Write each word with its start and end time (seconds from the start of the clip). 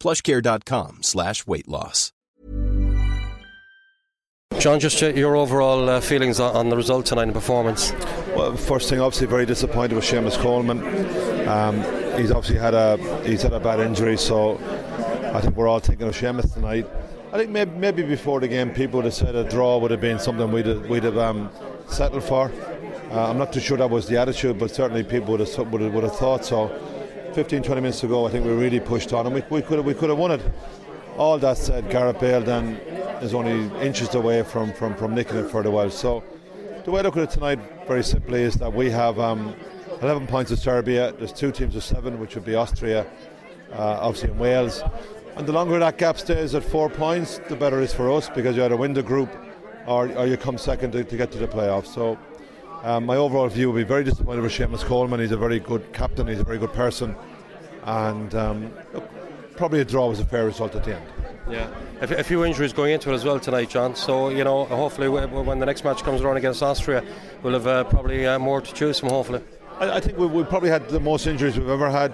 plushcare.com 0.00 1.02
slash 1.02 1.46
weight 1.46 1.68
loss. 1.68 2.12
John, 4.58 4.78
just 4.78 5.00
your 5.00 5.36
overall 5.36 5.88
uh, 5.88 6.00
feelings 6.00 6.38
on, 6.38 6.68
the 6.68 6.76
result 6.76 7.06
tonight 7.06 7.22
and 7.22 7.32
performance. 7.32 7.92
Well, 8.36 8.56
first 8.56 8.90
thing, 8.90 9.00
obviously, 9.00 9.26
very 9.26 9.46
disappointed 9.46 9.94
with 9.94 10.04
Seamus 10.04 10.36
Coleman. 10.36 10.80
Um, 11.48 11.76
he's 12.20 12.30
obviously 12.30 12.58
had 12.58 12.74
a 12.74 12.98
he's 13.24 13.42
had 13.42 13.54
a 13.54 13.60
bad 13.60 13.80
injury, 13.80 14.18
so 14.18 14.58
I 15.32 15.40
think 15.40 15.56
we're 15.56 15.68
all 15.68 15.78
thinking 15.78 16.08
of 16.08 16.14
Seamus 16.14 16.52
tonight. 16.52 16.86
I 17.32 17.38
think 17.38 17.50
maybe, 17.50 17.70
maybe 17.70 18.02
before 18.02 18.40
the 18.40 18.48
game, 18.48 18.70
people 18.70 18.98
would 18.98 19.04
have 19.06 19.14
said 19.14 19.34
a 19.34 19.48
draw 19.48 19.78
would 19.78 19.92
have 19.92 20.00
been 20.00 20.18
something 20.18 20.50
we'd 20.50 20.66
have, 20.66 20.86
we'd 20.90 21.04
have 21.04 21.16
um, 21.16 21.48
settled 21.88 22.24
for. 22.24 22.52
Uh, 23.10 23.30
I'm 23.30 23.38
not 23.38 23.52
too 23.52 23.60
sure 23.60 23.78
that 23.78 23.88
was 23.88 24.08
the 24.08 24.18
attitude, 24.18 24.58
but 24.58 24.70
certainly 24.72 25.04
people 25.04 25.30
would 25.36 25.40
have, 25.40 25.72
would 25.72 25.80
have, 25.80 25.94
would 25.94 26.04
have 26.04 26.16
thought 26.16 26.44
so. 26.44 26.68
15, 27.34 27.62
20 27.62 27.80
minutes 27.80 28.02
ago, 28.02 28.26
I 28.26 28.30
think 28.30 28.44
we 28.44 28.52
really 28.52 28.80
pushed 28.80 29.12
on, 29.12 29.24
and 29.26 29.34
we, 29.34 29.42
we 29.50 29.62
could 29.62 29.76
have, 29.78 29.86
we 29.86 29.94
could 29.94 30.08
have 30.08 30.18
won 30.18 30.32
it. 30.32 30.42
All 31.16 31.38
that 31.38 31.58
said, 31.58 31.88
Gareth 31.88 32.18
Bale 32.18 32.40
then 32.40 32.74
is 33.22 33.34
only 33.34 33.70
inches 33.84 34.14
away 34.14 34.42
from, 34.42 34.72
from, 34.72 34.96
from 34.96 35.14
nicking 35.14 35.36
it 35.36 35.50
for 35.50 35.62
the 35.62 35.70
Welsh. 35.70 35.94
So 35.94 36.24
the 36.84 36.90
way 36.90 37.00
I 37.00 37.02
look 37.02 37.16
at 37.16 37.22
it 37.22 37.30
tonight, 37.30 37.60
very 37.86 38.02
simply, 38.02 38.42
is 38.42 38.54
that 38.56 38.72
we 38.72 38.90
have 38.90 39.20
um, 39.20 39.54
11 40.02 40.26
points 40.26 40.50
of 40.50 40.58
Serbia. 40.58 41.12
There's 41.12 41.32
two 41.32 41.52
teams 41.52 41.76
of 41.76 41.84
seven, 41.84 42.18
which 42.18 42.34
would 42.34 42.44
be 42.44 42.56
Austria, 42.56 43.06
uh, 43.72 43.98
obviously 44.00 44.30
in 44.30 44.38
Wales. 44.38 44.82
And 45.36 45.46
the 45.46 45.52
longer 45.52 45.78
that 45.78 45.98
gap 45.98 46.18
stays 46.18 46.56
at 46.56 46.64
four 46.64 46.90
points, 46.90 47.40
the 47.48 47.54
better 47.54 47.80
it 47.80 47.84
is 47.84 47.94
for 47.94 48.10
us 48.10 48.28
because 48.28 48.56
you 48.56 48.64
either 48.64 48.76
win 48.76 48.94
the 48.94 49.02
group 49.04 49.30
or, 49.86 50.10
or 50.16 50.26
you 50.26 50.36
come 50.36 50.58
second 50.58 50.92
to, 50.92 51.04
to 51.04 51.16
get 51.16 51.30
to 51.32 51.38
the 51.38 51.46
playoffs. 51.46 51.94
So 51.94 52.18
um, 52.82 53.06
my 53.06 53.16
overall 53.16 53.48
view 53.48 53.68
will 53.68 53.76
be 53.76 53.84
very 53.84 54.04
disappointed 54.04 54.42
with 54.42 54.52
Seamus 54.52 54.84
Coleman. 54.84 55.20
He's 55.20 55.32
a 55.32 55.36
very 55.36 55.60
good 55.60 55.92
captain, 55.92 56.26
he's 56.26 56.40
a 56.40 56.44
very 56.44 56.58
good 56.58 56.72
person. 56.72 57.14
And 57.84 58.34
um, 58.34 58.72
probably 59.56 59.80
a 59.80 59.84
draw 59.84 60.08
was 60.08 60.20
a 60.20 60.24
fair 60.24 60.46
result 60.46 60.74
at 60.74 60.84
the 60.84 60.96
end. 60.96 61.06
Yeah, 61.48 61.68
a, 62.00 62.22
few 62.22 62.44
injuries 62.44 62.72
going 62.72 62.92
into 62.92 63.10
it 63.10 63.14
as 63.14 63.24
well 63.24 63.40
tonight, 63.40 63.70
John. 63.70 63.96
So 63.96 64.28
you 64.28 64.44
know, 64.44 64.66
hopefully 64.66 65.08
when 65.08 65.58
the 65.58 65.66
next 65.66 65.82
match 65.84 66.02
comes 66.04 66.20
around 66.20 66.36
against 66.36 66.62
Austria, 66.62 67.02
we'll 67.42 67.54
have 67.54 67.66
uh, 67.66 67.84
probably 67.84 68.26
uh, 68.26 68.38
more 68.38 68.60
to 68.60 68.72
choose 68.72 69.00
from. 69.00 69.08
Hopefully, 69.08 69.42
I, 69.80 69.96
I 69.96 70.00
think 70.00 70.16
we, 70.16 70.26
we, 70.26 70.44
probably 70.44 70.68
had 70.68 70.88
the 70.90 71.00
most 71.00 71.26
injuries 71.26 71.58
we've 71.58 71.68
ever 71.68 71.90
had 71.90 72.12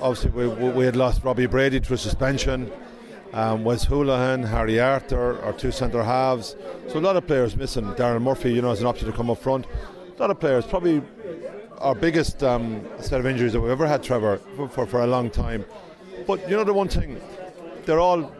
obviously 0.00 0.30
we, 0.30 0.70
we 0.70 0.84
had 0.84 0.96
lost 0.96 1.24
Robbie 1.24 1.46
Brady 1.46 1.80
to 1.80 1.96
suspension. 1.96 2.70
Um, 3.32 3.62
Wes 3.62 3.84
Hoolahan, 3.84 4.48
Harry 4.48 4.80
Arter, 4.80 5.40
our 5.42 5.52
two 5.52 5.70
centre 5.70 6.02
halves. 6.02 6.56
So 6.88 6.98
a 6.98 7.00
lot 7.00 7.16
of 7.16 7.26
players 7.26 7.56
missing. 7.56 7.84
Daryl 7.94 8.22
Murphy, 8.22 8.52
you 8.52 8.62
know, 8.62 8.70
as 8.70 8.80
an 8.80 8.86
option 8.86 9.10
to 9.10 9.16
come 9.16 9.30
up 9.30 9.38
front. 9.38 9.66
A 10.18 10.20
lot 10.20 10.30
of 10.32 10.40
players. 10.40 10.66
Probably 10.66 11.00
our 11.78 11.94
biggest 11.94 12.42
um, 12.42 12.84
set 12.98 13.20
of 13.20 13.26
injuries 13.26 13.52
that 13.52 13.60
we've 13.60 13.70
ever 13.70 13.86
had, 13.86 14.02
Trevor, 14.02 14.38
for, 14.56 14.68
for, 14.68 14.84
for, 14.84 15.02
a 15.02 15.06
long 15.06 15.30
time. 15.30 15.64
But 16.26 16.50
you 16.50 16.56
know 16.56 16.64
the 16.64 16.72
one 16.72 16.88
thing, 16.88 17.20
they're 17.84 18.00
all. 18.00 18.34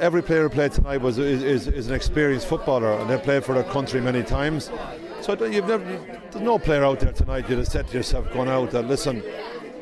Every 0.00 0.20
player 0.20 0.42
who 0.42 0.48
played 0.48 0.72
tonight 0.72 1.00
was 1.00 1.18
is, 1.18 1.44
is, 1.44 1.68
is 1.68 1.86
an 1.86 1.94
experienced 1.94 2.48
footballer, 2.48 2.98
and 2.98 3.08
they've 3.08 3.22
played 3.22 3.44
for 3.44 3.54
their 3.54 3.62
country 3.62 4.00
many 4.00 4.24
times. 4.24 4.72
So 5.20 5.40
you've 5.44 5.68
never, 5.68 5.84
there's 6.32 6.42
no 6.42 6.58
player 6.58 6.84
out 6.84 6.98
there 6.98 7.12
tonight 7.12 7.48
you'd 7.48 7.58
have 7.58 7.68
said 7.68 7.86
to 7.86 7.96
yourself, 7.98 8.32
going 8.32 8.48
out 8.48 8.72
that 8.72 8.88
listen, 8.88 9.22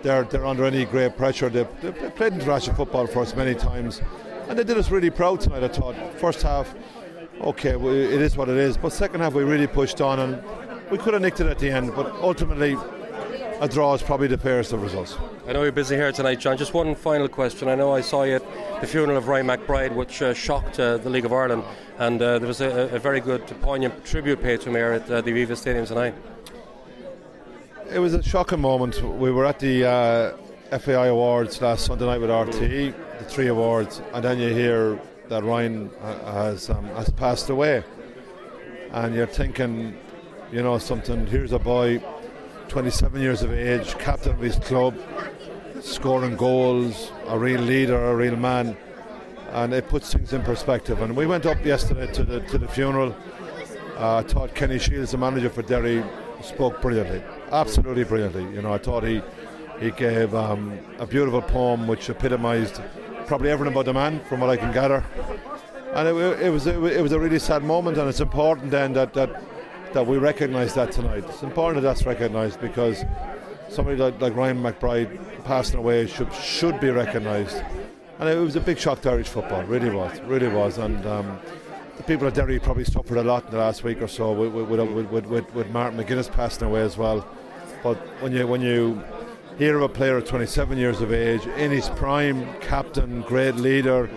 they're, 0.02 0.24
they're 0.24 0.44
under 0.44 0.66
any 0.66 0.84
great 0.84 1.16
pressure. 1.16 1.48
They've, 1.48 1.68
they've 1.80 2.14
played 2.16 2.34
international 2.34 2.76
football 2.76 3.06
for 3.06 3.22
us 3.22 3.34
many 3.34 3.54
times, 3.54 4.02
and 4.48 4.58
they 4.58 4.64
did 4.64 4.76
us 4.76 4.90
really 4.90 5.08
proud 5.08 5.40
tonight. 5.40 5.62
I 5.62 5.68
thought 5.68 5.94
first 6.18 6.42
half, 6.42 6.74
okay, 7.40 7.70
it 7.70 8.20
is 8.20 8.36
what 8.36 8.50
it 8.50 8.58
is, 8.58 8.76
but 8.76 8.92
second 8.92 9.20
half 9.20 9.32
we 9.32 9.42
really 9.42 9.68
pushed 9.68 10.02
on, 10.02 10.18
and 10.18 10.42
we 10.90 10.98
could 10.98 11.14
have 11.14 11.22
nicked 11.22 11.40
it 11.40 11.46
at 11.46 11.58
the 11.58 11.70
end, 11.70 11.94
but 11.94 12.06
ultimately. 12.16 12.76
A 13.62 13.68
draw 13.68 13.92
is 13.92 14.02
probably 14.02 14.26
the 14.26 14.38
fairest 14.38 14.72
of 14.72 14.80
results. 14.82 15.18
I 15.46 15.52
know 15.52 15.62
you're 15.64 15.70
busy 15.70 15.94
here 15.94 16.10
tonight, 16.12 16.40
John. 16.40 16.56
Just 16.56 16.72
one 16.72 16.94
final 16.94 17.28
question. 17.28 17.68
I 17.68 17.74
know 17.74 17.92
I 17.92 18.00
saw 18.00 18.22
you 18.22 18.36
at 18.36 18.80
the 18.80 18.86
funeral 18.86 19.18
of 19.18 19.28
Ryan 19.28 19.48
McBride, 19.48 19.94
which 19.94 20.22
uh, 20.22 20.32
shocked 20.32 20.80
uh, 20.80 20.96
the 20.96 21.10
League 21.10 21.26
of 21.26 21.32
Ireland, 21.34 21.64
and 21.98 22.22
uh, 22.22 22.38
there 22.38 22.48
was 22.48 22.62
a, 22.62 22.88
a, 22.94 22.98
very 22.98 23.20
good, 23.20 23.46
poignant 23.60 24.02
tribute 24.02 24.42
paid 24.42 24.62
to 24.62 24.70
him 24.70 24.76
here 24.76 24.92
at 24.92 25.10
uh, 25.10 25.20
the 25.20 25.30
Aviva 25.30 25.58
Stadium 25.58 25.84
tonight 25.84 26.14
it 27.90 27.98
was 27.98 28.14
a 28.14 28.22
shocking 28.22 28.60
moment. 28.60 29.02
We 29.02 29.30
were 29.30 29.44
at 29.44 29.58
the 29.58 29.84
uh, 29.84 30.78
FAI 30.78 31.08
Awards 31.08 31.60
last 31.60 31.86
Sunday 31.86 32.06
night 32.06 32.20
with 32.20 32.30
RTE, 32.30 32.94
the 33.18 33.24
three 33.24 33.48
awards, 33.48 34.00
and 34.14 34.24
then 34.24 34.38
you 34.38 34.50
hear 34.50 35.00
that 35.28 35.42
Ryan 35.42 35.90
has 36.00 36.70
um, 36.70 36.84
has 36.90 37.10
passed 37.10 37.50
away, 37.50 37.82
and 38.92 39.14
you're 39.14 39.26
thinking, 39.26 39.96
you 40.52 40.62
know, 40.62 40.78
something. 40.78 41.26
Here's 41.26 41.52
a 41.52 41.58
boy, 41.58 42.02
27 42.68 43.20
years 43.20 43.42
of 43.42 43.52
age, 43.52 43.96
captain 43.98 44.32
of 44.32 44.40
his 44.40 44.56
club, 44.56 44.96
scoring 45.80 46.36
goals, 46.36 47.12
a 47.28 47.38
real 47.38 47.60
leader, 47.60 48.04
a 48.10 48.16
real 48.16 48.36
man, 48.36 48.76
and 49.52 49.72
it 49.72 49.88
puts 49.88 50.12
things 50.12 50.32
in 50.32 50.42
perspective. 50.42 51.00
And 51.02 51.16
we 51.16 51.26
went 51.26 51.46
up 51.46 51.64
yesterday 51.64 52.12
to 52.12 52.24
the 52.24 52.40
to 52.40 52.58
the 52.58 52.68
funeral. 52.68 53.14
Uh, 53.96 54.16
I 54.16 54.22
thought 54.22 54.54
Kenny 54.54 54.78
Shiels, 54.78 55.10
the 55.10 55.18
manager 55.18 55.50
for 55.50 55.62
Derry, 55.62 56.02
spoke 56.42 56.80
brilliantly, 56.80 57.22
absolutely 57.52 58.04
brilliantly. 58.04 58.44
You 58.54 58.62
know, 58.62 58.72
I 58.72 58.78
thought 58.78 59.04
he 59.04 59.22
he 59.78 59.90
gave 59.92 60.34
um, 60.34 60.78
a 60.98 61.06
beautiful 61.06 61.42
poem 61.42 61.86
which 61.86 62.10
epitomised 62.10 62.80
probably 63.26 63.50
everything 63.50 63.72
about 63.72 63.84
the 63.84 63.94
man, 63.94 64.20
from 64.28 64.40
what 64.40 64.50
I 64.50 64.56
can 64.56 64.72
gather. 64.72 65.04
And 65.94 66.08
it, 66.08 66.14
it 66.40 66.50
was 66.50 66.66
it 66.66 67.02
was 67.02 67.12
a 67.12 67.20
really 67.20 67.38
sad 67.38 67.62
moment, 67.62 67.98
and 67.98 68.08
it's 68.08 68.20
important 68.20 68.70
then 68.70 68.92
that 68.94 69.14
that 69.14 69.42
that 69.92 70.06
we 70.06 70.18
recognise 70.18 70.74
that 70.74 70.92
tonight. 70.92 71.24
It's 71.28 71.42
important 71.42 71.82
that 71.82 71.88
that's 71.88 72.06
recognised 72.06 72.60
because 72.60 73.04
somebody 73.68 73.96
like, 73.96 74.20
like 74.20 74.34
Ryan 74.34 74.62
McBride 74.62 75.44
passing 75.44 75.78
away 75.78 76.06
should 76.06 76.32
should 76.34 76.80
be 76.80 76.90
recognised. 76.90 77.62
And 78.18 78.28
it 78.28 78.36
was 78.36 78.56
a 78.56 78.60
big 78.60 78.78
shock 78.78 79.00
to 79.02 79.10
Irish 79.10 79.28
football, 79.28 79.62
really 79.64 79.90
was, 79.90 80.20
really 80.22 80.48
was, 80.48 80.78
and. 80.78 81.04
Um, 81.06 81.38
the 82.00 82.04
people 82.04 82.26
at 82.26 82.32
Derry 82.32 82.58
probably 82.58 82.84
suffered 82.84 83.18
a 83.18 83.22
lot 83.22 83.44
in 83.44 83.50
the 83.50 83.58
last 83.58 83.84
week 83.84 84.00
or 84.00 84.08
so 84.08 84.32
with, 84.32 84.54
with, 84.54 85.10
with, 85.10 85.26
with, 85.26 85.54
with 85.54 85.70
Martin 85.70 85.98
McGuinness 85.98 86.32
passing 86.32 86.66
away 86.66 86.80
as 86.80 86.96
well. 86.96 87.28
But 87.82 87.98
when 88.22 88.32
you 88.32 88.46
when 88.46 88.62
you 88.62 89.02
hear 89.58 89.76
of 89.76 89.82
a 89.82 89.88
player 89.90 90.16
of 90.16 90.24
27 90.24 90.78
years 90.78 91.02
of 91.02 91.12
age 91.12 91.44
in 91.58 91.70
his 91.70 91.90
prime, 91.90 92.50
captain, 92.60 93.20
great 93.20 93.56
leader, 93.56 94.08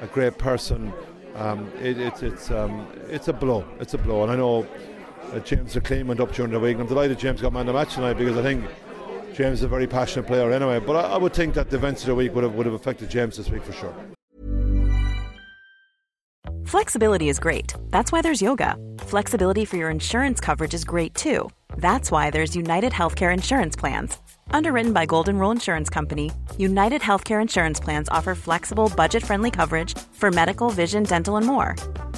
a 0.00 0.08
great 0.08 0.38
person, 0.38 0.92
um, 1.36 1.70
it, 1.80 1.98
it, 1.98 2.20
it's 2.20 2.50
um, 2.50 2.88
it's 3.08 3.28
a 3.28 3.32
blow. 3.32 3.64
It's 3.78 3.94
a 3.94 3.98
blow, 3.98 4.24
and 4.24 4.32
I 4.32 4.34
know 4.34 4.66
uh, 5.32 5.40
James 5.40 5.74
McLean 5.74 6.06
went 6.06 6.20
up 6.20 6.32
during 6.32 6.52
the 6.52 6.60
week. 6.60 6.74
And 6.74 6.82
I'm 6.82 6.88
delighted 6.88 7.18
James 7.18 7.40
got 7.40 7.52
man 7.52 7.62
of 7.62 7.66
the 7.68 7.72
match 7.72 7.94
tonight 7.94 8.14
because 8.14 8.36
I 8.36 8.42
think 8.42 8.64
James 9.34 9.58
is 9.58 9.62
a 9.62 9.68
very 9.68 9.86
passionate 9.86 10.26
player 10.26 10.50
anyway. 10.50 10.80
But 10.80 10.96
I, 10.96 11.14
I 11.14 11.18
would 11.18 11.32
think 11.32 11.54
that 11.54 11.70
the 11.70 11.76
events 11.76 12.02
of 12.02 12.08
the 12.08 12.14
week 12.14 12.34
would 12.34 12.44
have 12.44 12.54
would 12.54 12.66
have 12.66 12.74
affected 12.74 13.10
James 13.10 13.36
this 13.36 13.50
week 13.50 13.62
for 13.62 13.72
sure. 13.72 13.94
Flexibility 16.66 17.28
is 17.28 17.40
great. 17.40 17.74
That's 17.90 18.12
why 18.12 18.22
there's 18.22 18.40
yoga. 18.40 18.76
Flexibility 19.00 19.64
for 19.64 19.76
your 19.76 19.90
insurance 19.90 20.40
coverage 20.40 20.72
is 20.74 20.84
great 20.84 21.14
too. 21.14 21.50
That's 21.76 22.10
why 22.12 22.30
there's 22.30 22.54
United 22.54 22.92
Healthcare 22.92 23.32
Insurance 23.32 23.74
Plans. 23.74 24.16
Underwritten 24.52 24.92
by 24.92 25.06
Golden 25.06 25.38
Rule 25.38 25.50
Insurance 25.50 25.90
Company, 25.90 26.30
United 26.58 27.02
Healthcare 27.02 27.42
Insurance 27.42 27.80
Plans 27.80 28.08
offer 28.08 28.34
flexible, 28.34 28.92
budget 28.96 29.22
friendly 29.22 29.50
coverage 29.50 29.98
for 30.12 30.30
medical, 30.30 30.70
vision, 30.70 31.02
dental, 31.02 31.36
and 31.36 31.46
more. 31.46 31.74